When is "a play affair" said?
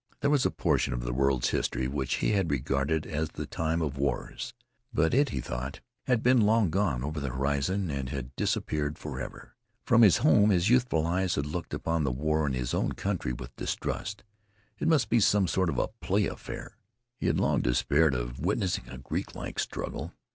15.77-16.79